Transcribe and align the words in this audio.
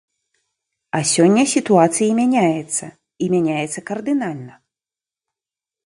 А 0.99 1.01
сёння 1.11 1.43
сітуацыі 1.55 2.09
мяняецца, 2.21 2.85
і 3.27 3.31
мяняецца 3.35 3.79
кардынальна. 3.91 4.53